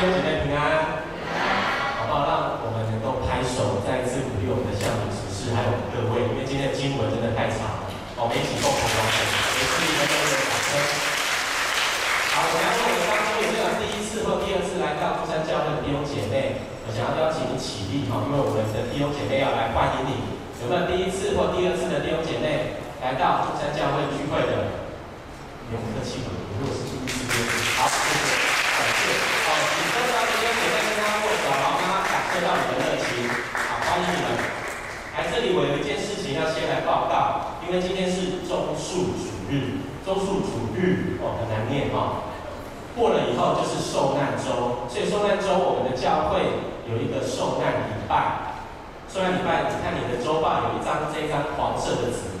[0.00, 1.04] 弟兄姐妹平安，
[2.00, 2.24] 好不好？
[2.24, 2.32] 让
[2.64, 7.84] 我们能够拍手，再一次鼓励我们的向主执事，还有各位，因为今天的经文真的太长了，
[8.16, 10.72] 我们一起共同完成，也是一个热烈的掌声。
[12.32, 20.40] 好，我想要问我们当中有没有第一次或第二次来到富山教会的弟兄姐妹，我想要邀请你起立哈，因为我们的弟兄姐妹要来欢迎你。
[20.64, 24.80] 有没有第一次或第二次的弟兄姐妹来到富山教会聚会的？
[25.68, 27.20] 有客气了，如果是第一次，
[27.76, 28.59] 好，谢谢。
[28.80, 29.12] 感谢
[29.44, 33.28] 好，请跟着弟兄姐妹跟他握手，好，让他感受到你的热情。
[33.52, 34.40] 好，欢迎你们。
[35.12, 42.32] 来这里，我有一件事情要先来报告，因为今天是棕树主日，棕树主日哦，很难念哈。
[42.96, 46.40] 过了以后就是受难周，所以受难周我们的教会
[46.88, 48.64] 有一个受难礼拜。
[49.12, 52.32] 受难礼拜，你看你的周报有一张这一张黄色的纸。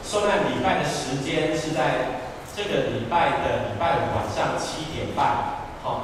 [0.00, 2.21] 受难礼拜的时间是在。
[2.54, 5.96] 这个礼拜的礼拜五晚上七点半，好、哦，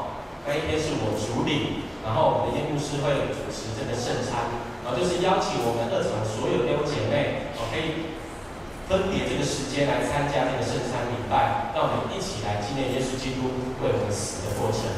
[0.48, 4.48] 那一天是我主领，然后我们的牧师会主持这个圣餐，
[4.80, 8.16] 然后就是邀请我们二场所有弟兄姐妹，哦，可以
[8.88, 13.52] 分别这个时间来参加这个圣餐礼拜，让我们一起来纪念耶稣基督
[13.84, 14.88] 为我们死的过程，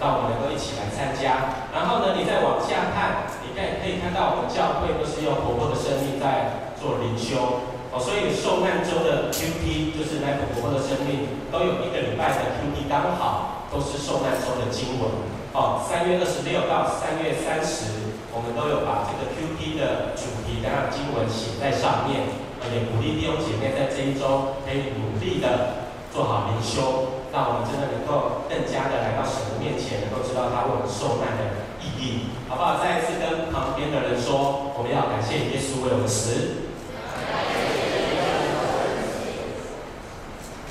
[0.00, 1.60] 让我们能够一起来参加。
[1.76, 7.75] 然后呢，你再往下看，你可以可以看到我们教会都是用活泼的生命在做灵修。
[7.98, 15.10] 所以受难周的 QT 就是那个活的生命，都有一个礼拜的 QT，刚好都是受难周的经文。
[15.52, 22.44] 哦，三月二十六到三月三十，我们都有把这个 QT 的主题加上经文写在上面。
[22.66, 32.82] 也鼓励弟兄姐妹在这一周可以努力的做好灵修，让我们真的能够更加的来到神的面前，能够知道他为我们受难的意义，好不好？
[32.82, 36.65] 再一次跟旁边的人说，我们要感谢耶稣为我们死。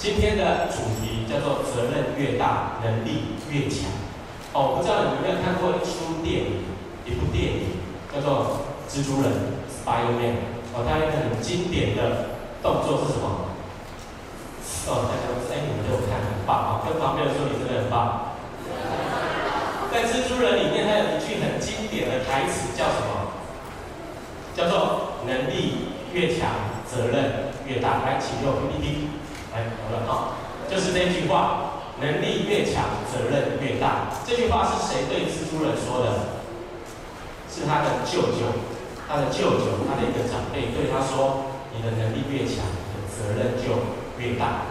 [0.05, 3.89] 今天的主题叫做“责任越大，能力越强”。
[4.53, 6.61] 哦，我不知道你们有没有看过一出电影，
[7.09, 7.81] 一部电影
[8.13, 9.33] 叫做《蜘蛛人》
[9.65, 10.61] （Spider-Man）。
[10.77, 13.49] 哦，它一个很经典的动作是什么？
[14.85, 16.85] 哦，大家都哎，你们都有看，很棒啊！
[16.85, 18.37] 跟旁边的说，你真的很棒。
[19.89, 23.33] 在《蜘蛛人》里面，它有一句很经典的台词，叫什么？
[24.53, 28.05] 叫做“能力越强，责任越大”。
[28.05, 29.24] 来，请用 PPT。
[29.55, 30.35] 好了哈，
[30.69, 34.11] 就是这句话，能力越强，责任越大。
[34.27, 36.35] 这句话是谁对蜘蛛人说的？
[37.47, 38.51] 是他的舅舅，
[39.07, 44.67] 他的舅舅，他的一个长辈对他说：“你的能力越强，你的责任就越大。”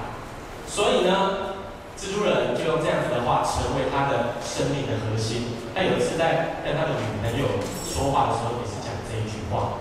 [0.69, 1.57] 所以呢，
[1.97, 5.57] 蜘蛛人就用这样子的话成为他的生命的核心。
[5.75, 7.57] 他有一次在跟他的女朋友
[7.89, 9.81] 说话的时候，也是讲这一句话。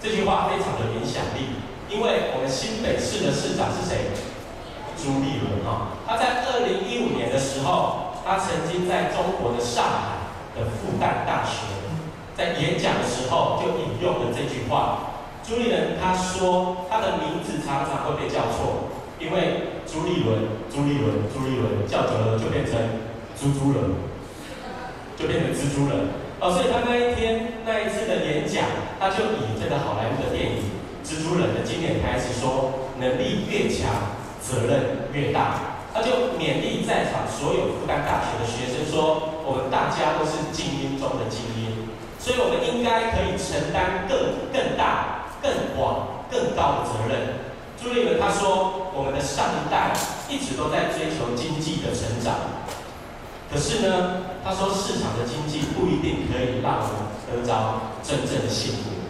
[0.00, 1.58] 这句话非常的影响力。
[1.92, 4.08] 因为我们新北市的市长是谁？
[4.96, 10.24] 朱立伦哈，他在二零一五年的时候，他曾经在中国的上海
[10.56, 11.68] 的复旦大学，
[12.36, 15.20] 在演讲的时候就引用了这句话。
[15.44, 18.88] 朱立伦他说，他的名字常常会被叫错，
[19.20, 22.72] 因为朱立伦、朱立伦、朱立伦叫久了就变成
[23.36, 23.92] 猪猪人，
[25.18, 26.08] 就变成蜘蛛人
[26.40, 26.48] 哦。
[26.56, 28.64] 所以他那一天那一次的演讲，
[28.98, 30.80] 他就以这个好莱坞的电影。
[31.04, 41.84] 蜘蛛人的经典台词说：“能力越强，责任越大。”他就勉励在场所有复旦大学的学生说：“我们大家都是精英中的精英，
[42.18, 47.44] 所以我们应该可以承担更更大、更广、更高的责任。”
[47.76, 49.92] 朱立伦他说：“我们的上一代
[50.30, 52.62] 一直都在追求经济的成长，
[53.52, 59.01] 可是呢，他说市场的经济不一定可以让我们得着真正的幸福。”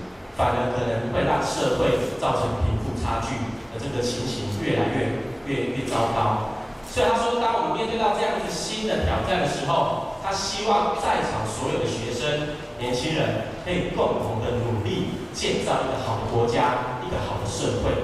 [0.42, 3.38] 反而可能会让社会造成贫富差距
[3.70, 6.58] 的这个情形越来越越越糟糕。
[6.90, 17.94] 所以他说，当我们面对到这样子新的挑战的时候，他希望在场所有的学生、年轻人可以共同的努力，建造一个好的国家、一个好的社会，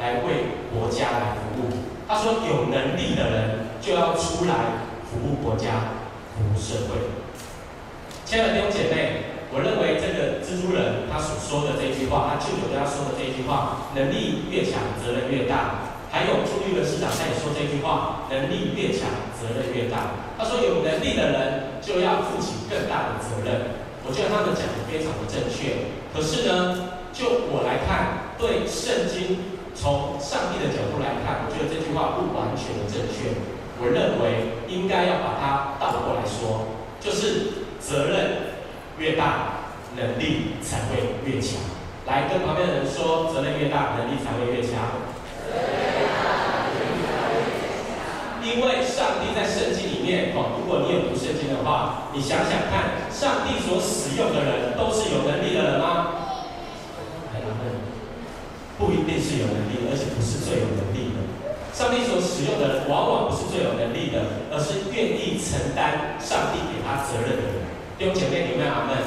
[0.00, 1.76] 来为国家来服务。
[2.08, 6.00] 他说，有能力的人就要出来服务国家、
[6.32, 7.20] 服务社会。
[8.24, 9.31] 亲爱的弟兄姐妹。
[9.52, 15.92] 我认为这个蜘蛛人他所说的这句话，他舅舅对他说的这句话，能力越强，责任越大。
[16.08, 20.16] 还有朱立伦市长他也说这句话，能力越强，责任越大。
[20.40, 23.76] 他说有能力的人就要负起更大的责任。
[24.08, 25.92] 我觉得他们讲的非常的正确。
[26.16, 33.36] 可是呢，就我来看，对圣经从上帝的角度来看，我觉得这句话不完全的正确。
[33.76, 36.72] 我认为应该要把它倒过来说，
[37.04, 38.48] 就是责任。
[38.98, 41.60] 越大，能力才会越强。
[42.06, 44.72] 来跟旁边的人说，责任越大，能力才会越强。
[48.42, 56.18] 因为上帝在圣经里面哦，如果你有读圣经的话，你想想看，上帝所使用的人都是有能力的人吗？
[58.78, 61.22] 不一定是有能力，而且不是最有能力的。
[61.72, 67.62] 上帝所使用的人，往往不是最有能力的，而是愿意承担上帝给他责任的人。
[68.02, 68.98] 弟兄姐妹，你们阿们？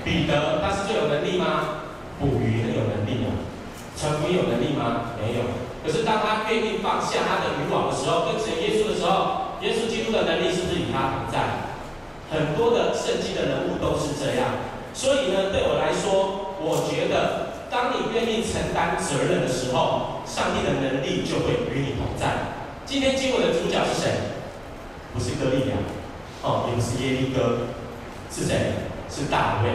[0.00, 1.84] 彼得他是最有能力吗？
[2.18, 3.44] 捕鱼很有能力啊。
[3.92, 5.12] 传福音有能力吗？
[5.20, 5.44] 没有。
[5.84, 11.68] 可是当他愿意放下他的渔网的时候，跟随耶稣的时候，耶稣基督的能力是不是与他同在？
[12.32, 14.64] 很多的圣经的人物都是这样。
[14.94, 22.64] 所以呢，对我来说，我觉得当你愿意承担责任的时候，上帝的能力就会与你同在。
[22.88, 24.08] 今天经文的主角是谁？
[25.12, 25.76] 不是歌利亚，
[26.40, 27.68] 哦，也不是耶利哥，
[28.30, 28.72] 是谁？
[29.08, 29.70] 是大卫。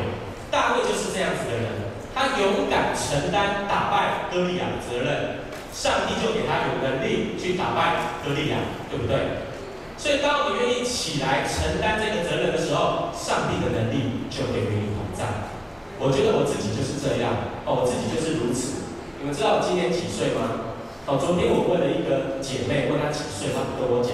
[0.51, 1.65] 大卫就是这样子的人，
[2.13, 5.41] 他勇敢承担打败歌利亚的责任。
[5.71, 8.57] 上帝就给他有能力去打败歌利亚，
[8.91, 9.47] 对不对？
[9.95, 15.23] 所以当我们愿意起来承担这个责任的时候，上帝的能力就会与你同在。
[15.97, 17.31] 我觉得我自己就是这样
[17.63, 18.83] 哦，我自己就是如此。
[19.21, 20.75] 你们知道我今年几岁吗？
[21.07, 24.11] 哦，昨天我问了一个姐妹，问她几岁，她不跟我讲。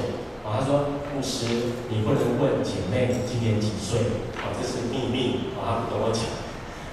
[0.54, 1.46] 他，说牧师，
[1.90, 4.00] 你不能问姐妹今年几岁，
[4.40, 5.52] 哦，这是秘密。
[5.58, 6.24] 哦，他不跟我讲，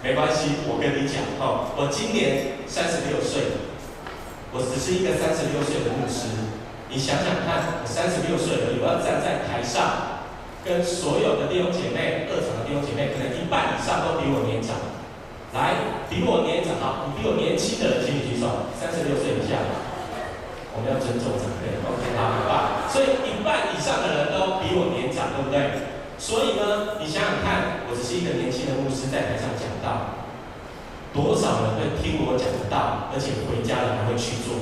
[0.03, 1.23] 没关系，我跟你讲。
[1.39, 3.71] 哦，我今年三十六岁。
[4.55, 6.31] 我只是一个三十六岁的牧师，
[6.87, 10.23] 你想想看，我三十六岁了，我要站在台上，
[10.63, 14.79] 跟所有的弟兄姐妹、二场的弟兄姐妹，可能一半以上都比我年长。
[15.59, 18.71] 来，比我年长好，你比我年轻的，请你举手。
[18.79, 19.59] 三十六岁以下，
[20.75, 22.91] 我们要尊重长辈，OK，好，很棒。
[22.91, 25.95] 所以一半以上的人都比我年长，对不对？
[26.19, 30.27] 所以呢，你想想看，我只是一个年轻的牧师，在台上讲道。
[31.15, 34.59] 多少人会听我讲的道，而且回家了还会去做？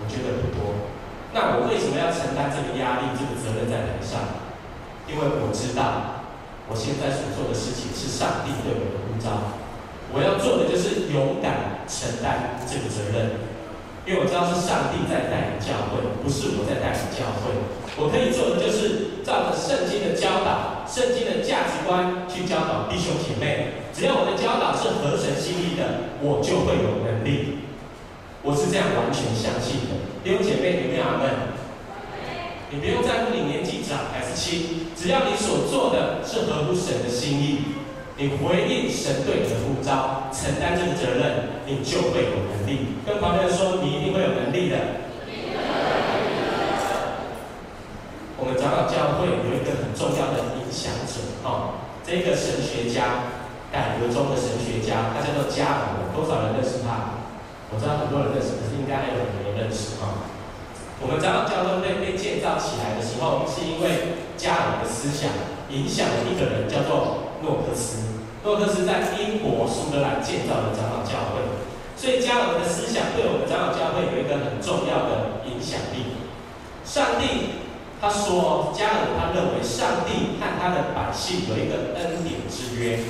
[0.00, 0.88] 我觉得不多。
[1.36, 4.40] 那我为什么要承担这个压力、这个责任在台上？
[5.04, 6.24] 因为我知道，
[6.68, 9.60] 我现在所做的事情是上帝对我的呼召。
[10.08, 13.44] 我要做的就是勇敢承担这个责任，
[14.06, 17.56] 因为我知道是上帝在带领教会，不是我在带领教会。
[17.96, 23.80] 我可以做的就是照着圣经的教导、圣经的价值观去教导弟兄姐妹。
[23.94, 27.64] 只要我的教导是合神心意的，我就会有能力。
[28.42, 30.04] 我是这样完全相信的。
[30.20, 31.56] 弟兄姐妹，你们阿们，
[32.68, 37.83] 你不用在乎你年纪长还是轻，只要你所做的是合乎神的心意，
[38.16, 42.94] 你回应神对你的呼召，承担这个责任，你就会有能力。
[43.04, 44.76] 跟旁边人说，你一定会有能力的。
[48.38, 53.42] 我们长老教会有一个很重要的影响者，哦，这个神学家。
[53.74, 57.26] 改革中的神学家，他叫做加尔，多少人认识他？
[57.74, 60.30] 我知道很多人认识，可是应该还有很多人认识啊。
[61.02, 65.26] 我们长老教会被被建造起来的时候，是因为加尔的思想
[65.74, 68.24] 影响了一个人，叫做诺克斯。
[68.42, 71.40] 诺克斯在英国苏格兰建造的长老教会，
[71.96, 76.16] 所以加尔文的思想对我们长老教会有一个很重要的影响力。
[76.84, 77.64] 上帝
[78.00, 83.00] 他说，加尔他认为上帝和他的百姓有一个恩典之约。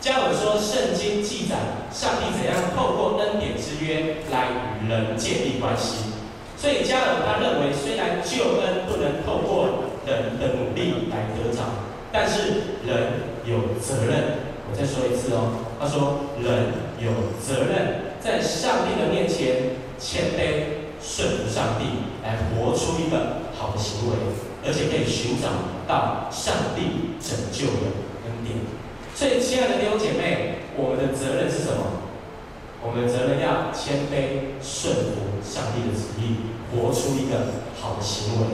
[0.00, 4.48] 加尔说，圣经记载上帝怎样透过恩典之约来
[4.82, 6.10] 与人建立关系。
[6.56, 11.62] 所以加尔他认为，虽然救恩不能透过人的努力来得着，
[12.12, 12.96] 但是人
[13.44, 14.50] 有责任。
[14.70, 16.70] 我再说一次哦，他说人
[17.02, 24.14] 有责任在上帝的面前谦卑顺服上帝，来活出一个好的行为，
[24.64, 27.98] 而且可以寻找到上帝拯救的
[28.30, 28.62] 恩典。
[29.12, 32.06] 所以，亲爱的弟兄姐妹，我们的责任是什么？
[32.80, 38.46] 我们的责任要谦卑顺服上帝的旨意，活出一个好的行为。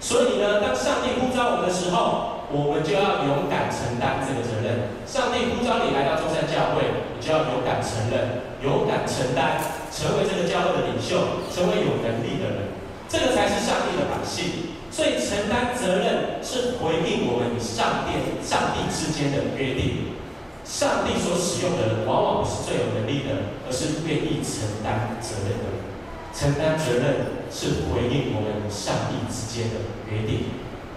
[0.00, 4.94] 所以呢，当上帝呼召我们的时候，我们就要勇敢承担这个责任。
[5.06, 9.58] 上帝呼召你来到中山教会，你就要勇敢承认、勇敢承担，
[9.90, 12.74] 成为这个教会的领袖，成为有能力的人。
[13.08, 14.76] 这个才是上帝的百姓。
[14.90, 20.16] 所以承担责任是回应我们与上帝、上帝之间的约定。
[20.64, 25.84] 上帝所使用的人，往往不是最有能力的，而是愿意承担责任的人。
[26.32, 30.48] 承担责任是回应我们与上帝之间的约定。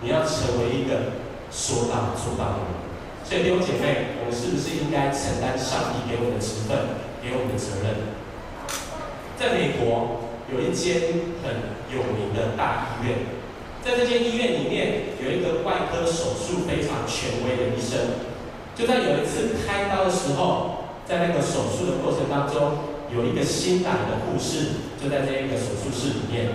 [0.01, 2.89] 你要成为一个说到做到的人。
[3.25, 8.18] 所以弟兄姐妹，我们是不是应该承担上帝给我们的职分、给我们的责任？
[9.38, 13.38] 在美国有一间很有名的大医院。
[13.86, 18.27] 在这间医院里面，有一个外科手术非常权威的医生。
[18.75, 26.50] 就在有一次开刀的时候，在那个手术的过程当中，有一个新来的护士就在这一个手术室里面。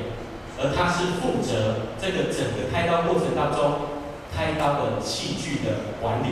[0.58, 3.93] 而他是负责这个整个开刀过程当中
[4.34, 6.28] 开刀的器具的管理。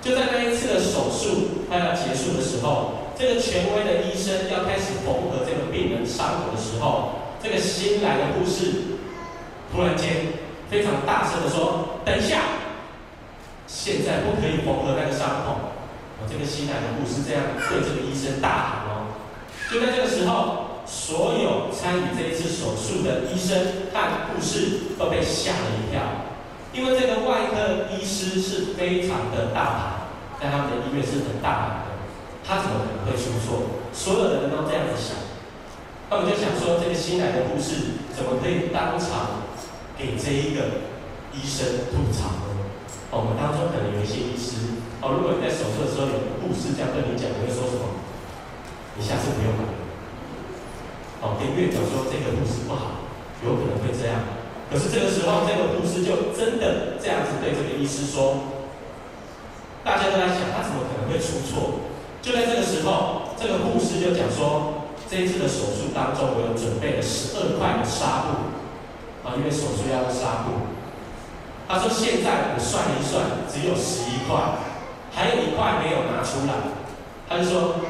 [0.00, 8.98] 就在那一次的手术快要结束的时候，这个权威的医生要开始缝合这个病人伤口的时候，这个新来的护士
[9.72, 10.34] 突然间
[10.70, 12.40] 非常大声的说：“等一下，
[13.66, 15.72] 现在不可以缝合那个伤口。”
[16.20, 19.12] 我这个新来的护士这样对这个医生大喊哦。
[19.70, 20.64] 就在这个时候。
[20.86, 23.56] 所有参与这一次手术的医生
[23.90, 26.02] 和护士都被吓了一跳，
[26.74, 31.94] 因为这个外科医师是非常的大牌，在他们的医院是很大牌的，
[32.42, 33.78] 他怎么可能会出错？
[33.94, 35.14] 所有的人都这样子想，
[36.10, 39.46] 他们就想说，这个新来的护士怎么可以当场
[39.96, 40.90] 给这一个
[41.30, 42.66] 医生吐槽呢？
[43.14, 48.02] 哦，我们当中可能有一些医师，哦，如果你在手术的时候有护士这样对你讲，你会说什么？
[48.98, 49.62] 你下次不用来。
[51.22, 53.06] 哦，跟院长说这个护士不好，
[53.46, 54.42] 有可能会这样。
[54.74, 58.58] 可是这个时候，这个护士就真的这样子对这个医师说。
[59.84, 61.86] 大家都在想，他怎么可能会出错？
[62.20, 68.50] 就在这个时候，这个护士就讲说，这一次的手术当中，我有准备了十二块的纱布，
[69.22, 70.74] 啊，因为手术要用纱布。
[71.68, 74.58] 他说现在我算一算，只有十一块，
[75.14, 76.74] 还有一块没有拿出来。
[77.28, 77.84] 他就说，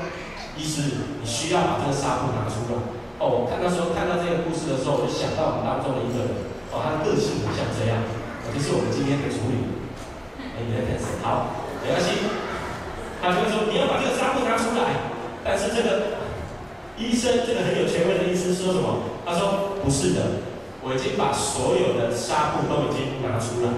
[0.58, 2.76] 医师，你需要把这个纱布拿出来。
[3.22, 8.02] 哦，我看到时候看到这个故事的时候，我就想到我们当中的一个人，哦，他个性很像这样，
[8.42, 9.78] 哦，就是我们今天的主理。
[10.42, 11.22] 哎，你在看什么？
[11.22, 12.26] 好，没关系。
[13.22, 15.14] 他就会说你要把这个纱布拿出来，
[15.46, 16.18] 但是这个
[16.98, 19.22] 医生，这个很有权威的医生说什么？
[19.24, 20.42] 他说不是的，
[20.82, 23.70] 我已经把所有的纱布都已经拿出来，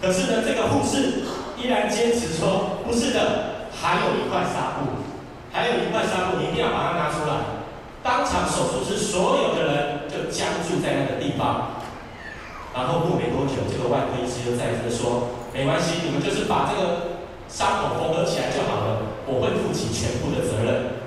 [0.00, 1.26] 可是呢，这个护士
[1.58, 5.04] 依然坚持说不是的，还有一块纱布，
[5.52, 7.58] 还有一块纱布，你一定要把它拿出来。
[8.02, 11.75] 当场手术室所有的人就僵住在那个地方，
[12.76, 17.16] 然后过没多久，这个外科医师又再一次说：“没关系，你们就是把这个
[17.48, 21.00] 伤口缝合起来就好了，我会负起全部的责任。”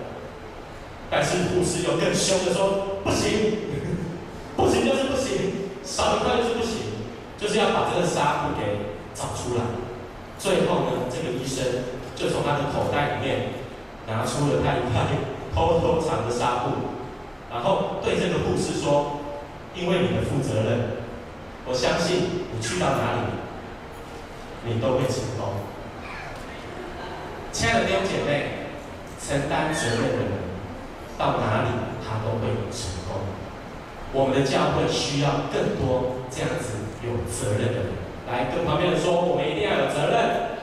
[1.14, 3.70] 但是护士又更凶的说：“不行，
[4.58, 7.06] 不行就是不行，少一块就是不行，
[7.38, 9.62] 就是要把这个纱布给找出来。”
[10.42, 11.86] 最后呢，这个医生
[12.16, 13.54] 就从他的口袋里面
[14.08, 15.06] 拿出了他一块。
[15.52, 16.70] 偷偷藏的纱布，
[17.52, 19.20] 然后对这个护士说
[19.76, 20.99] ：“因为你的负责任，
[21.70, 23.30] 我相信你去到哪里，
[24.66, 25.54] 你都会成功。”
[27.54, 28.74] 亲爱的弟兄姐妹，
[29.22, 30.50] 承担责任的人，
[31.16, 31.70] 到哪里
[32.02, 33.22] 他都会成功。
[34.12, 37.94] 我们的教会需要更多这样子有责任的人，
[38.26, 40.58] 来跟旁边人说：“我们一定要有责任。”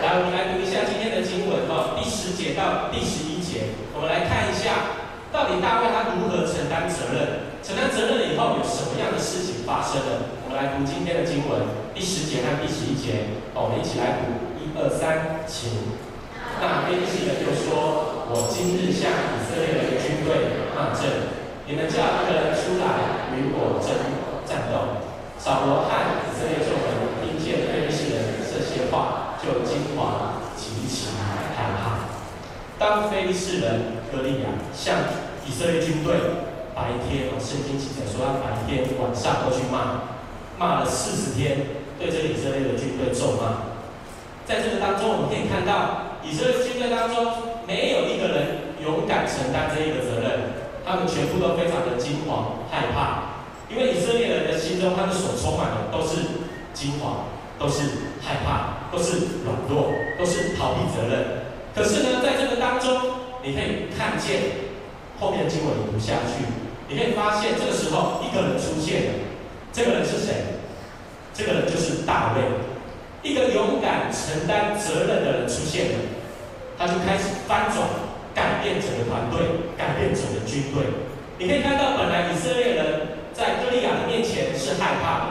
[0.00, 5.01] 来，我们来读一下今天的经文哦，第十节到第十一节，我们来看一下，
[5.32, 7.48] 到底大卫他如何承担责任？
[7.64, 10.28] 承担责任了以后，有什么样的事情发生了？
[10.44, 14.28] 我们来读今天的经文，第十节和第十一节，我们一起来读，
[14.60, 15.96] 一二三，请。
[16.60, 21.32] 那非利士人就说：“我今日向以色列的军队骂阵，
[21.64, 23.96] 你们叫一个人出来与我争
[24.44, 25.00] 战斗。”
[25.40, 25.90] 扫罗和
[26.22, 29.32] 以色列众人听见非利士人这些话。
[29.42, 32.06] 就惊慌极其害怕。
[32.78, 35.08] 当非利士人歌利亚向
[35.48, 36.12] 以色列军队
[36.76, 40.04] 白天，圣经记载说他白天晚上都去骂，
[40.60, 41.64] 骂了四十天，
[41.98, 43.72] 对这个以色列的军队咒骂。
[44.44, 50.52] 在这个当中，我们可以看到以色列军队当中没有一个人勇敢承担这一个责任，
[50.84, 58.82] 他们全部都非常的惊慌害怕，因为以色列人的心中，他们所充满的都是惊慌，都是害怕。
[58.92, 59.88] 都是软弱，
[60.18, 61.48] 都是逃避责任。
[61.74, 64.70] 可是呢，在这个当中，你可以看见
[65.18, 66.44] 后面的经文读下去，
[66.88, 69.10] 你可以发现这个时候一个人出现了。
[69.72, 70.60] 这个人是谁？
[71.34, 72.42] 这个人就是大卫，
[73.22, 75.98] 一个勇敢承担责任的人出现了。
[76.78, 77.82] 他就开始翻转，
[78.34, 79.40] 改变整个团队，
[79.76, 80.84] 改变整个军队。
[81.38, 82.84] 你可以看到，本来以色列人
[83.32, 85.26] 在歌利亚的面前是害怕的。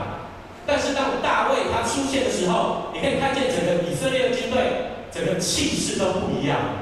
[0.66, 4.58] 但是当大卫他出现的时候，你可以看见整个以色列的军队，
[5.10, 6.74] 整个气势都不一样了，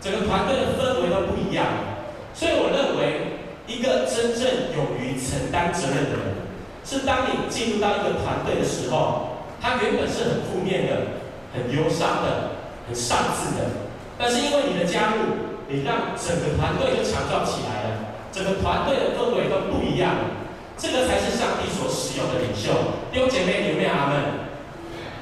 [0.00, 1.66] 整个团队的氛围都不一样。
[2.34, 6.46] 所以我认为，一个真正勇于承担责任的人，
[6.84, 11.18] 是当你进入到一个团队的时候，他原本是很负面的、
[11.52, 20.24] 很忧伤的、很丧志的，但是因为你的加入，你让整个团队就强壮起来了，整个团队的氛围都不一样了。
[20.78, 22.70] 这个才是上帝所使用的领袖，
[23.10, 24.46] 弟兄姐妹，有没有阿们？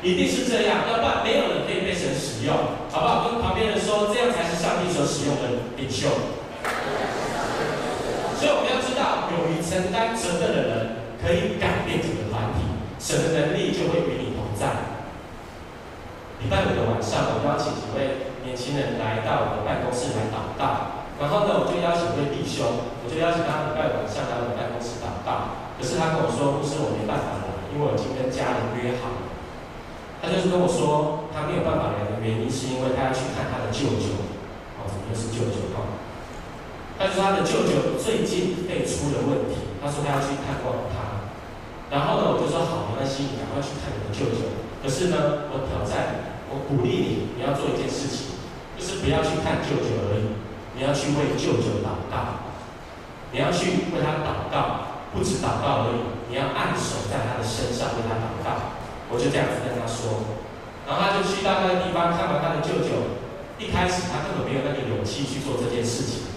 [0.02, 2.54] 一定是这样，要不然没有人可以被神使用，
[2.92, 3.24] 好不好？
[3.24, 4.25] 跟旁边人说，这样
[6.00, 6.08] 就。
[8.36, 10.72] 所以我们要知道，勇于承担责任的人，
[11.16, 12.68] 可以改变整个团体，
[13.00, 14.92] 神的能力就会与你同在。
[16.44, 25.64] 礼拜五的晚上，我邀请几位年轻人来到我的办公室来祷告，然后呢，我就邀请一位弟兄，我就邀请他礼拜五晚上来我的办公室祷告。
[25.80, 29.24] 可是他跟我说，不是我没办法来，因为我已经跟家人约好了。
[30.20, 34.25] 他就是跟我说，他没有办法来的原因，是因为他要去看他的舅舅。
[34.86, 35.74] 怎么又是舅舅？
[35.74, 35.84] 哈、
[36.98, 41.28] 他说他的舅舅最近肺出了问题，他说他要去看望他。
[41.90, 44.50] 然后呢，我就说好，没关系，你赶快去看你的舅舅。
[44.82, 48.38] 可是呢，我挑战，我鼓励你，你要做一件事情，
[48.74, 50.34] 就是不要去看舅舅而已，
[50.74, 52.48] 你要去为舅舅祷告，
[53.30, 54.94] 你要去为他祷告。
[55.14, 58.76] 不止祷告而已，你要按手在他的身上为他祷告。
[59.08, 60.28] 我就这样子跟他说，
[60.84, 63.24] 然后他就去到那个地方看完他的舅舅。
[63.58, 66.28] 一开始他根本没有那个勇气去做这件事情，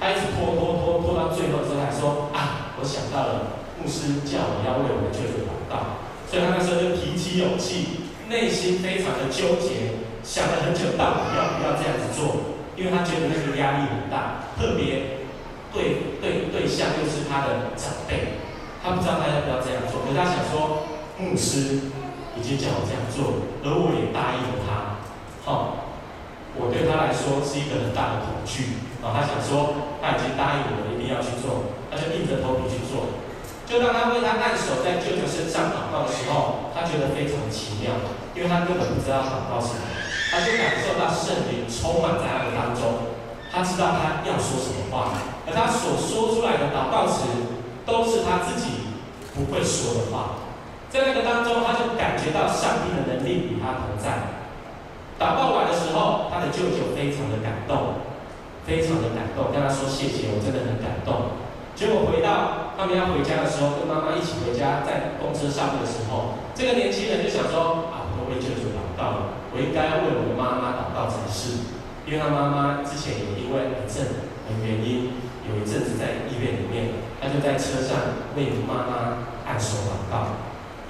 [0.00, 15.22] 他一直拖拖拖拖到最后之后，他说啊，我想到了牧师叫我要为我的舅舅祷告，所以他那时候就提起勇气，内心非常的纠结，想了很久到底要不要这样子做，因为他觉得那个压力很大，特别。
[15.74, 18.38] 对对对象又是他的长辈，
[18.80, 20.86] 他不知道他要不要这样做，可是他想说，
[21.18, 21.90] 牧师
[22.38, 25.02] 已经叫我这样做，而我也答应了他，
[25.44, 25.83] 好、
[26.56, 33.18] 我对他来说是一个很大的恐惧，啊、哦，他想说他已经答应我，一定要去做，他就硬着头皮去做，
[33.66, 37.98] 就当他为他按手在舅舅身上祷告的时候，他觉得非常奇妙，
[38.34, 39.82] 因为他根本不知道祷告什么，
[40.30, 43.14] 他就感受到圣灵充满在他的当中。
[43.54, 45.14] 他知道他要说什么话，
[45.46, 47.22] 而他所说出来的祷告词
[47.86, 48.98] 都是他自己
[49.30, 50.42] 不会说的话。
[50.90, 54.43] 在那个当中，他就感觉到上帝的能力与他同在。
[55.18, 58.02] 祷告完的时候，他的舅舅非常的感动，
[58.66, 61.38] 非常的感动，跟他说谢谢，我真的很感动。
[61.74, 69.18] 结果回到他们要回家的时候，跟妈妈一起回家，在公车上的时候，这个年轻人就想说：啊，我都为舅舅祷告了，
[69.50, 71.74] 我应该要为我的妈妈祷告才是。
[72.06, 75.16] 因为他妈妈之前也因为癌症的原因，
[75.48, 77.96] 有一阵子在医院里面，他就在车上
[78.36, 80.36] 为妈妈按手祷告，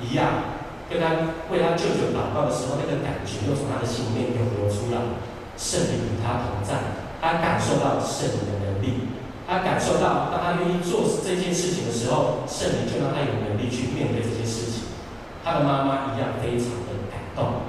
[0.03, 0.54] 一样，
[0.95, 5.19] 为他为他舅舅祷告的时候，那个感觉又从他的心里面涌流出来，
[5.59, 9.11] 圣灵与他同在，他感受到圣灵的能力，
[9.51, 14.95] 他感受到当他愿意做这件事情的时候，圣灵就让他有能力去面对这些事情，
[15.43, 17.67] 他的妈妈一样非常的感动。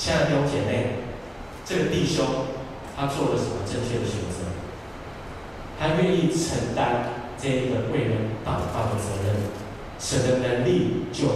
[0.00, 0.96] 亲爱的弟兄姐妹。
[1.62, 2.26] 这个弟兄，
[2.96, 4.42] 他做了什么正确的选择？
[5.78, 9.36] 他愿意承担这一个为人祷告的责任，
[10.00, 11.28] 神的能力就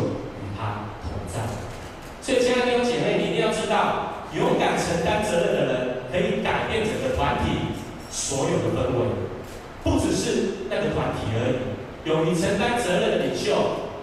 [2.22, 5.74] 所以，亲爱的姐妹，你一定要知道，勇敢承担责任的人，
[6.10, 7.76] 可以改变整个团体
[8.10, 9.06] 所有的氛围，
[9.82, 12.08] 不只是那个团体而已。
[12.08, 13.52] 勇于承担责任的领袖，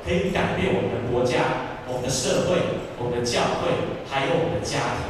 [0.06, 2.58] 可以改变我们的国家、我们的社会、
[2.98, 3.70] 我们的教会，
[4.10, 5.10] 还有我们的家庭。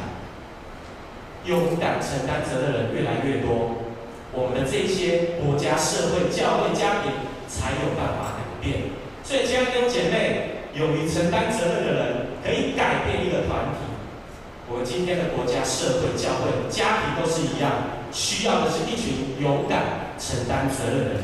[1.44, 3.82] 勇敢承担责任的人越来越多，
[4.32, 7.12] 我们的这些国家、社会、教会、家庭
[7.48, 8.94] 才有办法改变。
[9.24, 13.84] 所以，亲爱的姐妹，勇于承担责任的人可以改变一个团体。
[14.70, 21.22] 我们今天的国家、社会、教会、家庭都是一样，需要的是一群勇敢承担责任的人。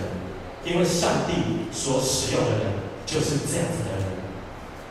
[0.65, 4.05] 因为上帝所使用的人就是这样子的人。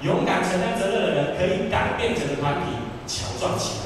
[0.02, 2.74] 勇敢承担责任的人可以改变整个团体，
[3.06, 3.86] 强壮起来。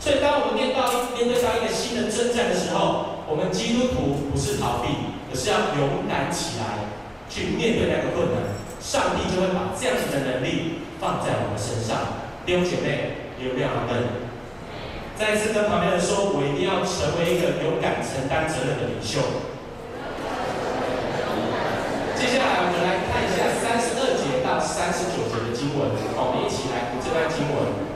[0.00, 4.88] 所以，当我们面到面对到一个新的征战的时候，我们基督徒不是逃避，
[5.28, 6.88] 而是要勇敢起来，
[7.28, 8.64] 去面对那个困难。
[8.86, 12.22] 上帝就会把这样子的能力放在我们身上。
[12.46, 14.22] 弟兄姐妹，有没有阿们？
[15.18, 19.42] 再一次跟旁边人说，我一定要成为一个勇敢承担责任的领袖。
[22.14, 27.90] 接下来，我们来看一下三十二节到三十九节的经文，我们一起来读这段经文。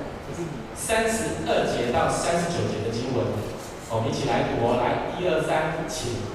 [0.75, 3.31] 三十二节到三十九节的经文，
[3.95, 4.59] 我们一起来读。
[4.83, 6.27] 来，一二三，请。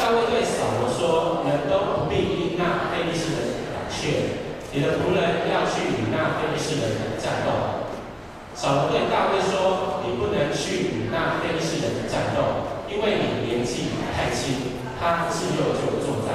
[0.00, 3.63] 大卫对扫罗说：“人都不必与那非利士人
[3.94, 7.86] 胆怯，你的仆人要去与那非利士人战斗。”
[8.54, 16.34] 扫罗对大卫说：“你不能去与那非利士人战斗，因为你年纪太轻，他自幼就作战。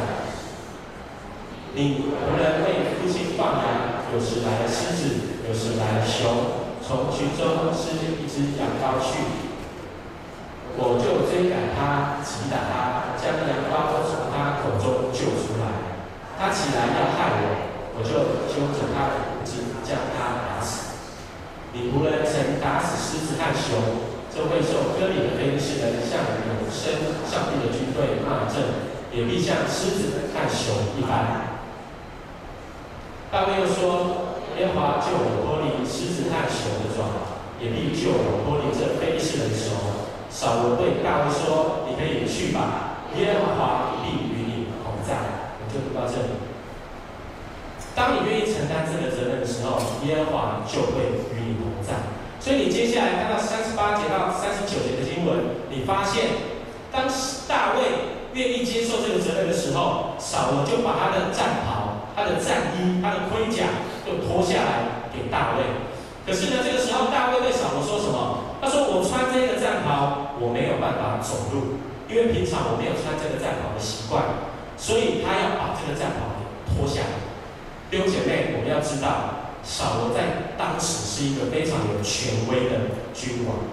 [1.75, 5.03] 你仆人为父亲放羊，有时来狮子，
[5.47, 9.19] 有时来熊。”从群中失一只羊羔去，
[10.75, 15.58] 我就追赶他，击打他，将羊羔从他口中救出。
[16.39, 18.15] 他起来要害我，我就
[18.47, 20.95] 揪着他的胡子，将他打死。
[21.75, 23.75] 你仆人曾打死狮子和熊，
[24.31, 31.59] 就会受割礼的非利士人向永生上帝的军队骂阵，也必像狮子和熊一般。
[33.29, 37.03] 大卫又说：“耶和华救我脱离狮子和熊的爪，
[37.59, 39.75] 也必救我脱离这非利士人手。”
[40.31, 45.35] 扫罗对大卫说：“你可以去吧，耶和华必与你同在。”
[45.71, 46.35] 就读到这里。
[47.95, 52.17] 当你愿意承担这个责任的时候，耶和华就会与你同在。
[52.39, 56.57] 所以你接下来看到三十八节到三十九节的经文，你发现，
[56.91, 57.05] 当
[57.47, 65.63] 大卫愿意接受这个责任的时候，扫罗就把他的战袍、他的战衣、他的盔甲就脱下来给大卫。
[66.25, 68.55] 可是呢，这个时候大卫对扫罗说什么？
[68.61, 71.79] 他说：“我穿这个战袍，我没有办法走路，
[72.09, 74.23] 因为平常我没有穿这个战袍的习惯，
[74.79, 77.19] 所以他要把这个战袍脱下来。”
[77.91, 79.35] 弟兄姐妹，我们要知道。
[79.61, 83.67] 扫罗在当时是一个非常有权威的君王。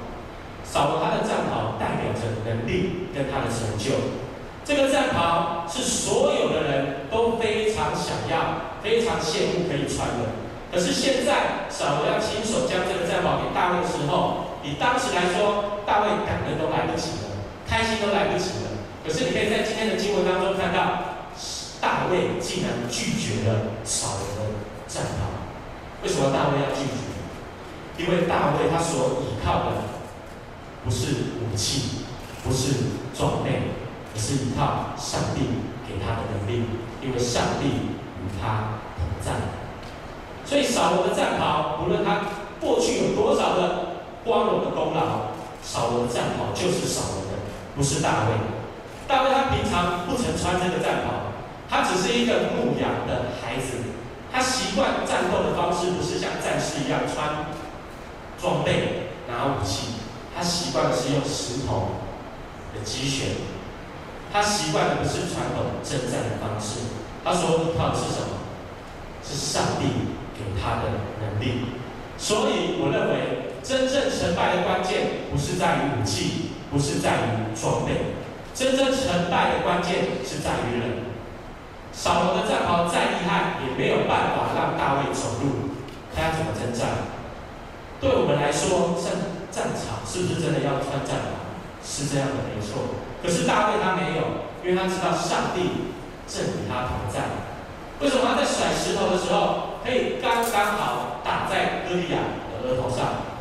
[0.67, 4.19] 扫罗他的战袍代表着能力跟他的成就。
[4.65, 10.35] 这个战袍是所有的人都非常想要、非常羡慕可以穿的。
[10.75, 18.76] 可是现在扫罗要亲手将这个战袍给大卫的时候，以当时来说，大卫感恩都来不及了，开心都来不及了。
[19.07, 21.31] 可是你可以在今天的经文当中看到，
[21.81, 24.51] 大卫竟然拒绝了扫罗的
[24.89, 25.47] 战袍。
[26.03, 28.03] 为什么大卫要拒绝？
[28.03, 29.73] 因为大卫他所依靠的
[30.85, 31.07] 不是
[31.41, 32.05] 武器，
[32.43, 32.75] 不是
[33.17, 33.71] 装备，
[34.13, 35.41] 而是依靠上帝
[35.87, 36.65] 给他的能力。
[37.01, 39.31] 因为上帝与他同在。
[40.45, 42.23] 所以扫罗的战袍，无论他
[42.61, 45.31] 过去有多少的光荣的功劳，
[45.63, 47.39] 扫罗的战袍就是扫罗的，
[47.77, 48.56] 不是大卫。
[49.07, 51.33] 大卫他平常不曾穿这个战袍，
[51.69, 53.79] 他只是一个牧羊的孩子。
[54.33, 57.47] 他习惯战斗的方式不是像战士一样穿
[58.39, 59.95] 装备、拿武器，
[60.37, 62.03] 他习惯的是用石头
[62.75, 63.29] 的击拳。
[64.33, 66.81] 他习惯的不是传统征战的方式，
[67.25, 68.45] 他所依靠的是什么？
[69.23, 69.87] 是上帝
[70.35, 70.83] 给他的
[71.21, 71.67] 能力。
[72.19, 78.15] 所以我认为，真正成败的关键不是在于武器，不是在于装备，
[78.57, 81.13] 真正成败的关键是在于人。
[81.93, 85.77] 扫罗的战袍再厉害，也没有办法让大卫走路。
[86.15, 87.13] 他要怎么征战？
[88.01, 89.13] 对我们来说，上
[89.53, 91.53] 战场是不是真的要穿战袍？
[91.85, 92.97] 是这样的，没错。
[93.23, 95.93] 可是大卫他没有，因为他知道上帝
[96.27, 97.45] 正与他同在。
[98.01, 103.37] 为什么他在甩石头的时候，可以刚刚好打在歌利亚的额头上？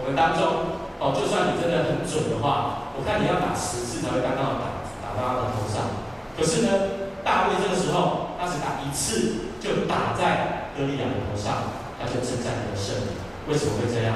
[0.00, 4.64] 我们当中，哦，就算你真的很准的话，我看你要打十次才会刚刚好打
[5.02, 5.90] 打到他的头上。
[6.36, 7.04] 可是呢？
[7.24, 12.94] 大卫这个时候，他只打一次就打在歌利亚的头上，他就征战得胜。
[13.48, 14.12] 为什么会这样？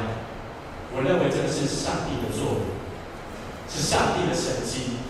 [0.92, 2.68] 我认为这个是上帝的作为，
[3.64, 5.00] 是上帝的神迹。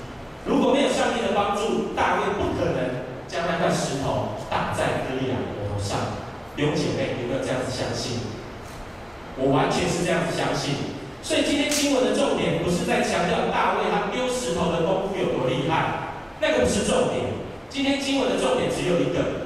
[0.46, 6.22] 如果没有上帝的帮助，大卫不可能将那块石头打在歌利亚的头上。
[6.54, 8.22] 弟兄姐妹，有没有这样子相信？
[9.34, 10.97] 我完全是这样子相信。
[11.28, 17.36] 所以今天经文的重点不是在强调大卫他丢石头的功夫有多厉害，那个不是重点。
[17.68, 19.44] 今天经文的重点只有一个，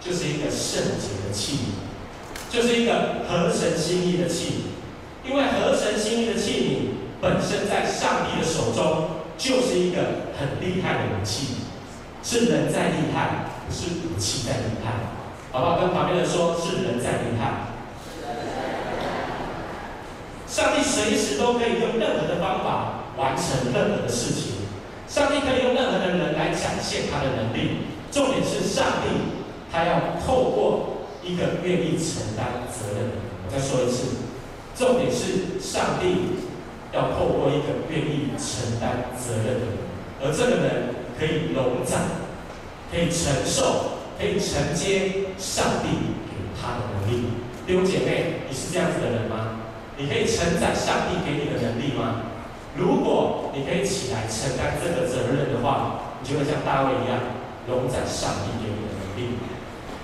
[0.00, 4.64] 就是一个圣洁的器皿，就是一个合神心意的器
[5.26, 5.28] 皿。
[5.28, 11.56] 因为合神心意的器皿本身在上帝的手中就是一个很厉害的武器，
[12.22, 14.92] 是人在厉害，不是武器在厉害。
[15.52, 15.78] 好不好？
[15.78, 17.67] 跟旁边人说，是人在厉害。
[20.58, 24.54] 上帝随时都可以用任何的方法完成任何的事情。
[25.06, 29.38] 上帝可以用任何的人来展现他的能力，重点是上帝，
[29.70, 33.22] 他要透过一个愿意承担责任的人。
[33.46, 34.16] 我再说一次，
[34.74, 36.42] 重点是上帝
[36.92, 39.78] 要透过一个愿意承担责任的人，
[40.20, 41.98] 而这个人可以容载，
[42.90, 45.88] 可以承受，可以承接上帝
[46.26, 47.28] 给他的能力。
[47.64, 49.47] 弟兄姐妹，你是这样子的人吗？
[49.98, 52.30] 你可以承载上帝给你的能力吗？
[52.78, 57.18] 如果你可以起来承担这个责任的话，你就会像大卫一样，
[57.66, 59.34] 容载上帝给你的能力。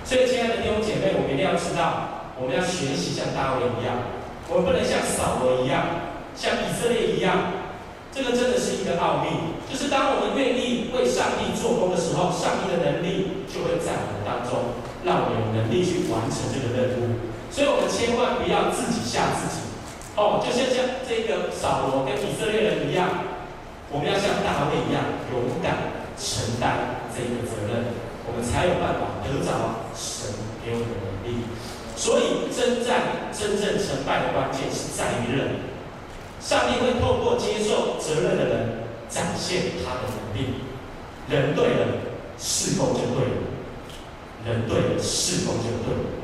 [0.02, 4.10] 所以，亲爱的弟兄姐妹，我们一定要知道，我们要学习像大卫一样，
[4.50, 7.62] 我们不能像扫罗一样，像以色列一样。
[8.10, 14.74] 这个真的是一个奥秘，就是当我们愿意为上帝做工的时候，上帝的能力就会在我们当中，
[15.06, 17.30] 让我们有能力去完成这个任务。
[17.54, 19.73] 所以，我们千万不要自己吓自己。
[20.16, 23.08] 哦，就像像这个扫罗跟以色列人一样，
[23.90, 27.90] 我们要像大卫一样勇敢承担这个责任，
[28.26, 30.30] 我们才有办法得着神
[30.64, 31.44] 给我们的能力。
[31.96, 35.74] 所以，征战真正成败的关键是在于人。
[36.40, 38.68] 上帝会透过接受责任的人
[39.08, 40.62] 展现他的能力。
[41.28, 41.86] 人对了，
[42.36, 43.34] 事工就对了；
[44.44, 46.23] 人对了，事工就对了。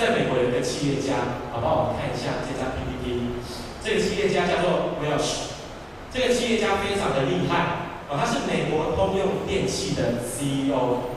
[0.00, 3.36] 在美国有一个企业家，好，帮我们看一下这张 PPT。
[3.84, 5.52] 这个企业家叫做 Welch，
[6.10, 11.12] 这个企业家非常的厉害，哦，他是美国通用电器的 CEO。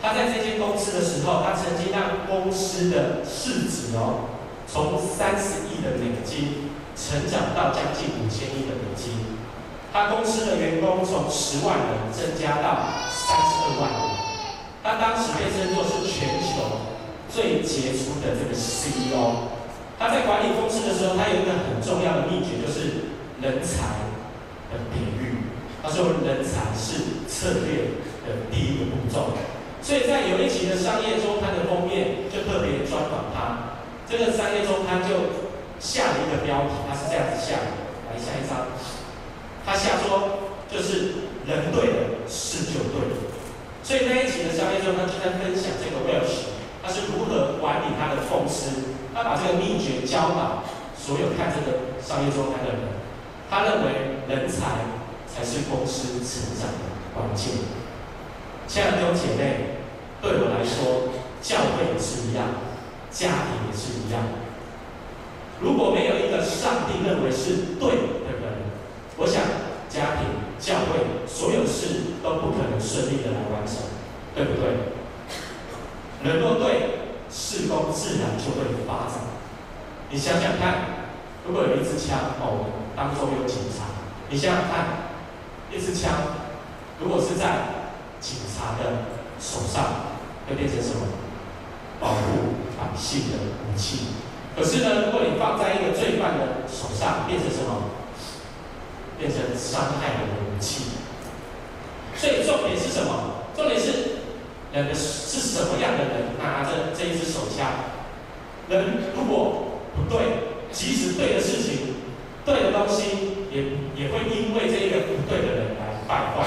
[0.00, 4.30] 他在这间公司的时候，他曾经让公司的市值哦，
[4.70, 9.34] 从三十亿的美金成长到将近五千亿的美金。
[9.92, 13.98] 他公司的员工从十万人增加到三十二万人。
[14.78, 16.93] 他当时被称作是全球
[17.34, 19.50] 最杰出的这个 CEO。
[19.98, 23.10] 他在管理公司的时候，他有一个很重要的秘诀，就是
[23.42, 24.06] 人才
[24.70, 25.50] 的培育。
[25.82, 29.34] 他说，人才是策略的第一个步骤。
[29.82, 35.42] 所以在有一期的商业周刊的封面就特别专访他，这个商业周刊就
[35.78, 37.68] 下了一个标题，他是这样子下的，
[38.08, 38.64] 来下一张，
[39.66, 43.14] 他下说就是人对了，事就对了。
[43.84, 46.53] 所以那一期的商业周刊就在分享这个 Welch，
[46.84, 50.62] 他是如何管理他的公司，他把这个秘诀教导
[50.94, 53.00] 所有看这个商业周刊的人，
[53.48, 54.84] 他认为人才
[55.26, 57.54] 才是公司成长的关键。
[58.68, 59.80] 亲爱的弟兄姐妹，
[60.20, 61.08] 对我来说，
[61.40, 62.48] 教会也是一样，
[63.10, 64.20] 家庭也是一样。
[65.60, 67.88] 如果没有一个上帝认为是对
[68.28, 68.68] 的人，
[69.16, 69.40] 我想
[69.88, 73.88] 家庭、教会所有事都不可能顺利的来完成，
[74.34, 75.00] 对不对？
[76.24, 79.20] 人若对，事工自然就会发展。
[80.08, 81.04] 你想想看，
[81.46, 83.84] 如果有一支枪，哦，当中有警察，
[84.30, 85.12] 你想想看，
[85.70, 86.10] 一支枪，
[86.98, 87.84] 如果是在
[88.20, 89.04] 警察的
[89.38, 90.16] 手上
[90.48, 91.04] 会变成什么？
[92.00, 94.16] 保护百姓的武器。
[94.56, 97.92] 可是呢，如果你放在一个罪犯的手上，变成什么？
[99.18, 100.84] 变成伤害的武器。
[102.16, 103.44] 所以重点是什么？
[103.54, 104.24] 重点是
[104.72, 107.66] 两个是什么样的人拿着这一支手枪？
[108.74, 108.84] 人
[109.16, 110.18] 如果不对，
[110.70, 111.94] 即使对的事情、
[112.44, 113.62] 对的东西，也
[113.94, 116.46] 也会因为这一个不对的人来败坏。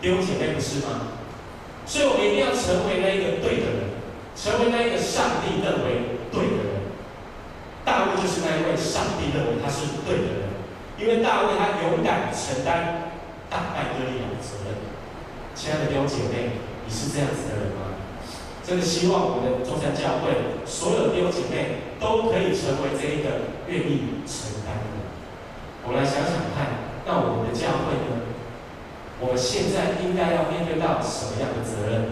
[0.00, 1.16] 弟兄姐妹不是吗？
[1.86, 3.94] 所以我们一定要成为那一个对的人，
[4.34, 6.76] 成为那一个上帝认为对的人。
[7.84, 10.50] 大卫就是那一位上帝认为他是对的人，
[10.98, 13.14] 因为大卫他勇敢承担
[13.48, 14.74] 打败歌利亚的责任。
[15.54, 17.85] 亲爱的弟兄姐妹，你是这样子的人吗？
[18.66, 25.06] 真的希望我们的中山教会所有的弟兄姐妹都可以成为这一个愿意承担的。
[25.86, 28.26] 我来想想看，那我们的教会呢？
[29.22, 32.10] 我们现在应该要面对到什么样的责任？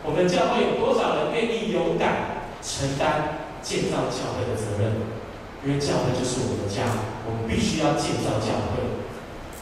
[0.00, 5.04] 我们教会有多少人愿意勇敢承担建造教会的责任？
[5.60, 6.88] 因为教会就是我们的家，
[7.28, 9.04] 我们必须要建造教会。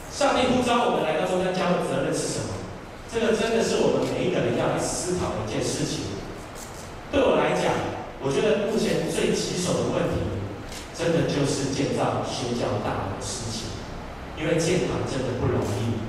[0.06, 2.54] 上帝呼召我们来到中山教会，责任是什么？
[3.10, 6.17] 这个真的是我们每一个人要来思考的一件事情。
[7.10, 7.72] 对我来讲，
[8.20, 10.20] 我觉得目前最棘手的问题，
[10.92, 13.72] 真的就是建造宣教大楼的事情，
[14.36, 16.04] 因为建堂真的不容易。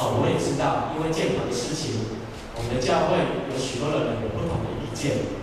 [0.00, 2.16] 哦，我也知道，因为建堂的事情，
[2.56, 3.20] 我们的教会
[3.52, 5.36] 有许多的人有不同的意见。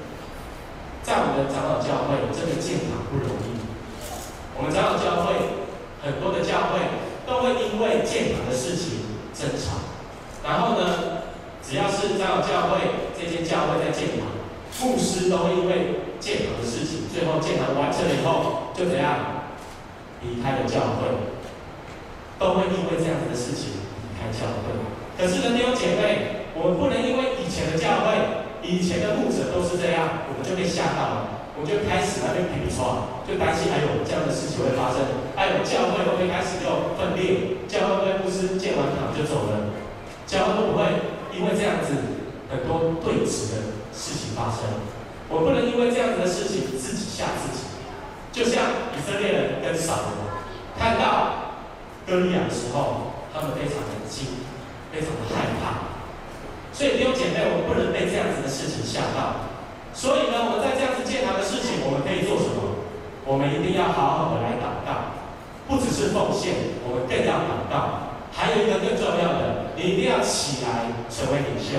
[1.05, 3.61] 在我们的长老教会，这个建堂不容易。
[4.57, 5.61] 我们长老教会
[6.01, 6.81] 很多的教会
[7.27, 9.85] 都会因为建堂的事情争吵。
[10.41, 11.29] 然后呢，
[11.61, 14.33] 只要是长老教会这间教会在建堂，
[14.81, 19.47] 牧师都会因为建堂的事情，最后建堂完成了以后就怎样
[20.21, 21.07] 离开了教会，
[22.37, 24.27] 都会因为这样子的事情离开。
[24.35, 24.73] 教会，
[25.15, 31.15] 可是呢，弟兄姐妹，我们不能因为以前的教会、以前的牧者都是这样，我们就被吓到了，
[31.55, 35.07] 我们就开始了被比较，就担心还有这样的事情会发生，
[35.37, 37.63] 还有教会会开始就分裂？
[37.69, 39.71] 教会会牧师建完堂就走了？
[40.27, 40.83] 教会会不会
[41.31, 41.95] 因为这样子
[42.49, 44.67] 很多对峙的事情发生？
[45.29, 47.65] 我不能因为这样子的事情自己吓自己，
[48.31, 50.37] 就像以色列人跟扫罗
[50.77, 51.55] 看到
[52.05, 53.15] 歌利亚的时候。
[53.35, 54.47] 他们非常的惊，
[54.95, 55.91] 非常的害怕，
[56.71, 59.51] 所以弟兄姐妹，我们不能被这样子的事情吓到。
[59.91, 62.79] 所以呢，我们在这样子艰难的事情，我们可以做什么？
[63.27, 65.19] 我们一定要好好的来祷告，
[65.67, 68.15] 不只是奉献，我们更要祷告。
[68.31, 71.75] 还有一个更重要的，你一定要起来成为领袖。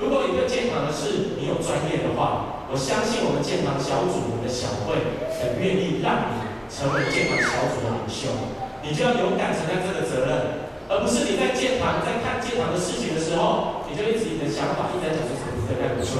[0.00, 4.96] 如果一个建堂的事你有专业的话，我相信我们建堂小组、我们的小会
[5.36, 6.40] 很愿意让你
[6.72, 8.32] 成为建堂小组的领袖。
[8.80, 10.72] 你就要勇敢承担这个责任。
[10.90, 16.10] 而不是你在建堂，在看建堂的事情的时候，你就一直你的想法一直在讲说不对，那不对。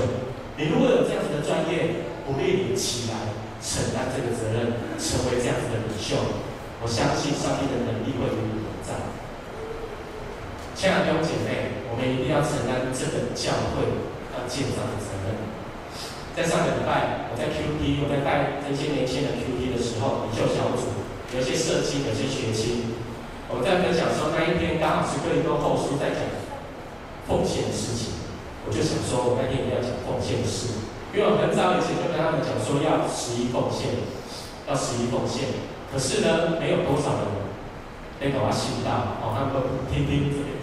[0.54, 6.14] 你如果有这样子的专业，鼓励你起来承担这个责任，成为这样子的领袖，
[6.78, 8.69] 我相信上帝的能力会与你。
[10.80, 13.84] 亲爱的弟兄姐妹，我们一定要承担这个教会
[14.32, 15.36] 要建造的责任。
[16.32, 21.04] 在上个礼拜，我在 QD，我在带这些年轻人 QD 的时候，领袖小组
[21.36, 22.96] 有些设计，有些学青，
[23.52, 26.24] 我在分享说那一天刚好是哥林多后书在讲
[27.28, 28.16] 奉献的事情，
[28.64, 30.80] 我就想说我那天也要讲奉献的事，
[31.12, 34.00] 因为我很早以前就跟他们讲说要十一奉献，
[34.64, 35.60] 要十一奉献，
[35.92, 37.52] 可是呢，没有多少人
[38.16, 40.59] 那个我信到，哦，他们都听听这边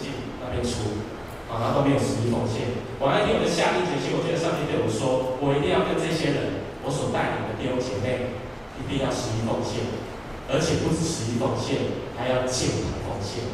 [0.62, 1.06] 进那边出。
[1.48, 2.76] 啊，然后都没有十一奉献。
[3.00, 8.36] 我那天我就下定决心，我觉得上帝对我说，我一定要跟这些人，我所带领的弟兄姐妹，
[8.76, 9.88] 一定要十一奉献，
[10.52, 11.88] 而且不止十一奉献，
[12.20, 13.48] 还要建堂奉献。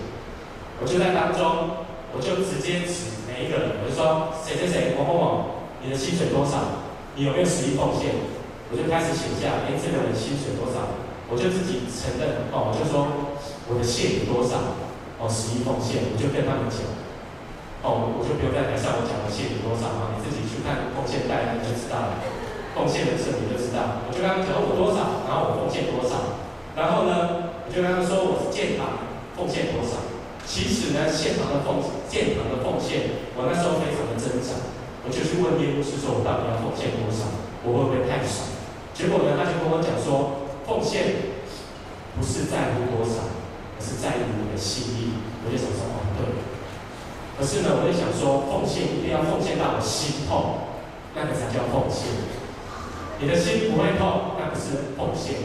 [0.81, 5.25] 我就在当中，我就直接指每一个人，我就说谁谁谁某某某，
[5.85, 6.89] 你的薪水多少？
[7.13, 8.09] 你有没有十一奉献？
[8.67, 10.97] 我就开始写下，哎，这个人薪水多少？
[11.29, 13.29] 我就自己承认，哦，我就说
[13.69, 14.81] 我的献有多少？
[15.23, 16.83] 哦，十一奉献，我就跟他们讲。
[17.79, 22.19] 哦，我就不用在台上我讲我献你多少啊，你自己去看奉献袋，你就知道了。
[22.75, 24.03] 奉献的事你就知道。
[24.03, 26.43] 我就跟他们讲我多少，然后我奉献多少。
[26.75, 28.99] 然后呢，我就跟他们说我是建堂
[29.39, 30.03] 奉献多少。
[30.43, 31.79] 其实呢，现场的奉
[32.11, 34.59] 建堂的奉献，我那时候非常的挣扎。
[35.03, 37.31] 我就去问业务师说，我到底要奉献多少？
[37.63, 38.51] 我会不会太少？
[38.91, 41.35] 结果呢，他就跟我讲说，奉献
[42.15, 43.23] 不是在乎多少，
[43.79, 45.13] 是在乎你的心意。
[45.45, 46.27] 我就想说，哦，对。
[47.37, 50.69] 可是呢，我就想说，奉献一定要奉献到我心痛，
[51.15, 52.09] 那个才叫奉献。
[53.19, 55.35] 你的心不会痛，那不是奉献。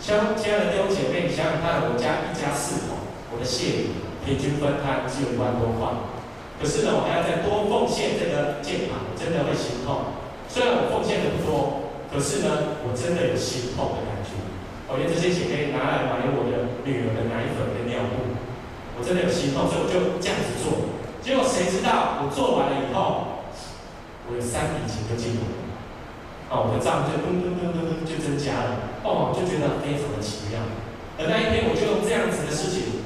[0.00, 0.58] 像亲爱。
[0.58, 2.98] 的弟兄姐妹，你想想看，我家一家四口，
[3.30, 5.88] 我的谢礼平均分摊只有一万多块。
[6.58, 10.18] 可是呢，我还要再多奉献这个建堂，真的会心痛。
[10.50, 14.17] 虽然我奉献的不多，可是呢，我真的有心痛的感觉。
[14.88, 18.32] 我连这些钱可以拿来买我的女儿的奶粉跟尿布，
[18.96, 20.96] 我真的有心痛，所以我就这样子做。
[21.20, 23.44] 结果谁知道我做完了以后，
[24.24, 25.56] 我有三笔钱就进来了，
[26.48, 30.64] 哦，我的账就噔噔噔噔噔就增加了，哦，就觉得非常的奇妙。
[31.20, 33.04] 而那一天我就用这样子的事情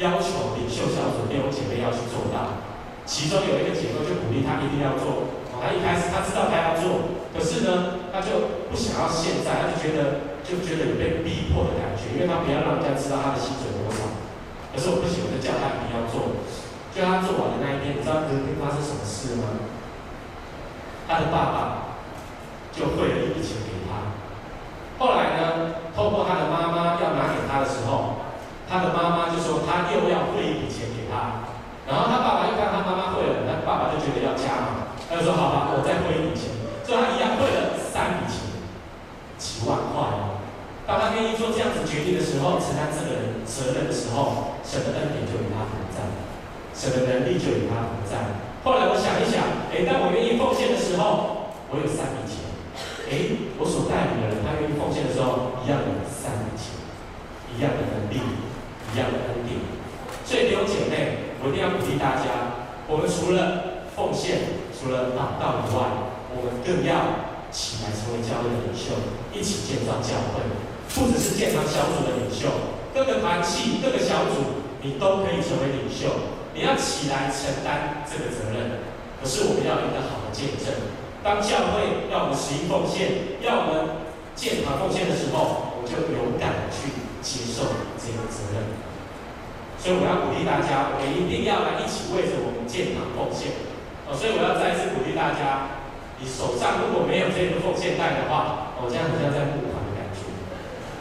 [0.00, 2.64] 要求领袖小组弟兄姐妹要去做到，
[3.04, 14.12] 其中有一个姐妹就鼓励他一定要做，哦，他一开始她知道她要做，可是呢，她就不想要现在，她就觉得就觉得有被逼迫的感觉，因为他不要让人家知道他的薪水多少。
[14.70, 16.36] 可是我不行，我就叫他一定要做。
[16.94, 19.66] 就他做完的那一天，你知道隔天发生什么事吗？
[21.08, 21.58] 他的爸爸
[22.72, 24.14] 就汇了一笔钱给他。
[25.00, 28.22] 后来呢，透过他的妈妈要拿给他的时候，
[28.68, 31.44] 他的妈妈就说他又要汇一笔钱给他。
[31.86, 36.52] 然后他爸爸又看他妈妈汇了，他爸爸就觉得要加码，他就说好吧，我再汇一笔钱。
[36.86, 38.40] 就他一样汇了三笔钱，
[39.36, 40.23] 几万块。
[40.86, 46.04] 当他愿意做这样子决定的时候，承担这个人责任的时候，神的恩典就与他同在。
[46.76, 48.36] 神的能力就与他同在。
[48.60, 52.44] 后来我想一想，哎，当我愿意奉献的时候，我有三笔钱。
[53.08, 56.76] 哎，我所带领的人，他愿意奉献的时候，一样有三笔钱，
[57.56, 58.20] 一样的能力，
[58.92, 59.56] 一样的恩典。
[60.28, 62.60] 所以弟兄姐妹，我一定要鼓励大家，
[62.92, 68.92] 我们除了奉献，除了祷告以外，我们更要起来成为教会的领袖，
[69.32, 70.44] 一起建造教会。
[70.94, 72.46] 不只是建堂小组的领袖，
[72.94, 76.36] 各个团契、各个小组，你都可以成为领袖。
[76.52, 78.78] 你要起来承担这个责任，
[79.18, 80.70] 可是我们要有一个好的见证。
[81.24, 86.94] 当教会要我们实行奉献，要我们建堂奉献的时候，我就勇敢的去
[87.24, 88.70] 接受这个责任。
[89.80, 93.66] 所以我要鼓励大家，我们一定要来一起为着我们建堂奉献。
[94.06, 95.80] 哦，所以我要再一次鼓励大家，
[96.20, 100.22] 你手上如果没有这个奉献袋的话，哦，这样好像在募款的感觉。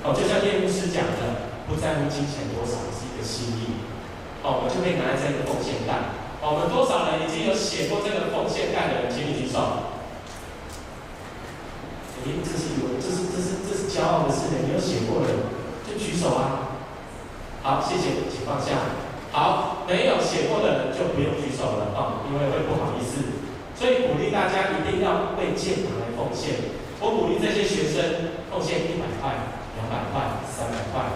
[0.02, 2.80] 哦，就像叶牧师讲的，不在乎金钱多少，
[3.24, 3.80] 心意。
[4.44, 6.20] 哦，我们就可以拿来这个奉献袋。
[6.44, 9.96] 哦，我们多少人已经有写过这个奉献袋的人，请你举手。
[12.28, 15.48] 诶，这是有，这是这是这是骄傲的事情，你有写过的
[15.88, 16.76] 就举手啊。
[17.64, 19.00] 好，谢谢，请放下。
[19.32, 23.40] 好，没有写过的人就不用举手了啊，哦，因为会不好意思。
[23.76, 26.76] 所以鼓励大家一定要为建堂来奉献。
[27.00, 29.36] 我鼓励这些学生奉献一百块、
[29.76, 31.08] 两百块、三百块、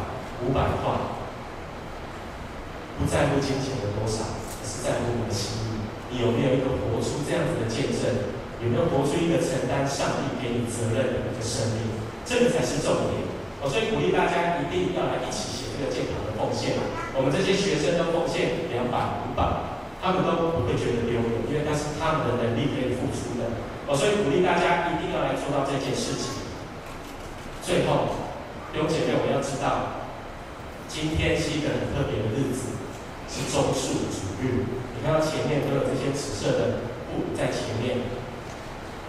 [0.43, 0.95] 五百块。
[2.97, 5.85] 不在乎金钱的多少，而是在乎我的心意。
[6.09, 8.33] 你有没有一个活出这样子的见证？
[8.57, 11.93] 有没有活出一个承担上帝给你责任的一个生命？
[12.25, 13.21] 这个才是重点。
[13.61, 16.73] 我所以鼓励大家一定要来一起写这个建堂的奉献。
[17.13, 19.45] 我们这些学生都奉献两百、五百，
[20.01, 23.61] 他们都不会觉得丢脸，因为那是他们的能力可以付出的。
[23.85, 26.49] 我所以鼓励大家一定要来做到这件事情。
[27.61, 28.33] 最后，
[28.73, 30.01] 弟兄姐妹，我要知道，
[30.89, 32.76] 今天是一个很特别的日子。
[33.29, 34.65] 是棕树主日，
[34.95, 36.59] 你看到前面都有这些紫色的
[37.11, 37.97] 布在前面。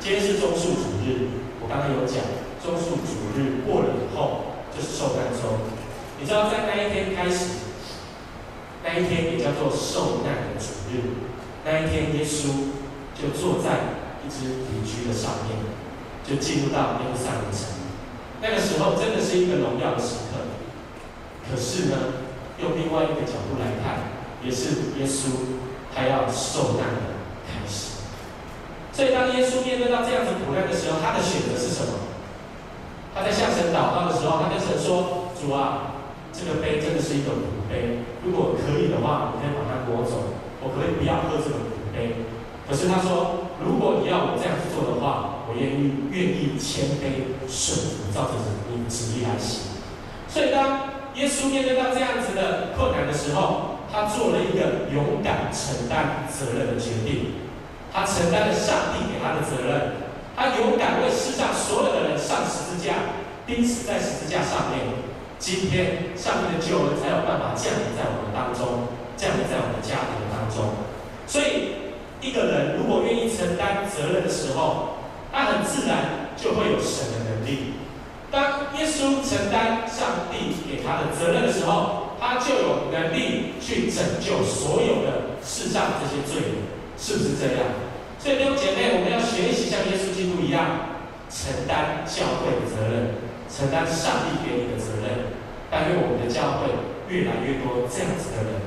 [0.01, 1.31] 今天是中数主日，
[1.63, 2.23] 我刚刚有讲，
[2.63, 5.59] 中数主日过了以后就是受难周。
[6.21, 7.71] 你知道在那一天开始，
[8.85, 11.27] 那一天也叫做受难的主日。
[11.65, 12.75] 那一天耶稣
[13.15, 15.59] 就坐在一只驴駒的上面，
[16.25, 17.79] 就进入到耶路撒冷城。
[18.41, 20.47] 那个时候真的是一个荣耀的时刻。
[21.51, 21.97] 可是呢，
[22.63, 24.11] 用另外一个角度来看，
[24.45, 25.59] 也是耶稣
[25.95, 28.03] 他要受难的开始。
[28.93, 32.11] 所以，当耶稣面对到这样子苦难的时候，他的选择是什么？
[33.15, 38.03] 他在向神祷告的时候，他跟神说：“主啊，这个杯真的是一个苦杯。
[38.25, 42.27] 如果可以的话，你可以把它夺走，我可以不要喝这个苦杯。
[42.69, 48.35] 可是他说，如果你要我这样子做的话，我愿意愿意谦卑顺服，照着
[48.71, 49.79] 你的旨意来行。
[50.29, 57.35] 所以，当耶稣面对到这样子的困难的时候，他做了一个勇敢承担责任的决定。”
[57.91, 59.97] 他承担了上帝给他的责任，
[60.37, 65.09] 他勇敢为世上所有的人上十字架，钉死在十字架上面。
[65.39, 70.85] 今天，上帝的救恩才有办法降临在我们当中，降临在我们家庭当中。
[71.27, 71.91] 所以，
[72.21, 74.99] 一个人如果愿意承担责任的时候，
[75.33, 77.73] 他很自然就会有神的能力。
[78.31, 86.79] 当耶稣承担上帝给他的责任的时候，他就有能力去拯救所有的世上这些罪人。
[86.99, 87.63] 是不是这样？
[88.19, 90.99] 所以弟兄姐妹，我们要学习像耶稣基督一样，
[91.31, 93.15] 承担教会的责任，
[93.47, 95.39] 承担上帝给你的责任。
[95.71, 96.75] 但愿我们的教会
[97.07, 98.59] 越来越多这样子的人，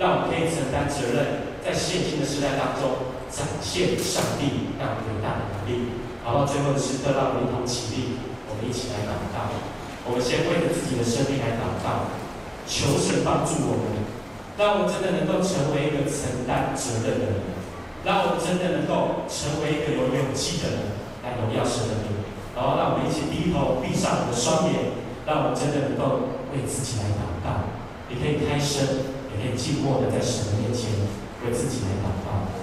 [0.00, 6.02] 让我们可以承担责任，在现今的时代当中展现上帝那伟大的能力。
[6.24, 9.52] 好，到最后的时刻，让我们一同起立，我们一起来祷告。
[10.08, 12.12] 我们先为着自己的生命来祷告，
[12.68, 14.04] 求神帮助我们，
[14.56, 17.56] 让我们真的能够成为一个承担责任的人。
[18.04, 20.92] 让我们真的能够成为一个有勇气的人，
[21.24, 22.20] 来荣耀神的名。
[22.52, 24.92] 然后，让我们一起低头，闭上我们的双眼，
[25.24, 27.72] 让我们真的能够为自己来祷告。
[28.12, 30.92] 你可以开声，也可以静默的在神的面前
[31.40, 32.53] 为自己来祷告。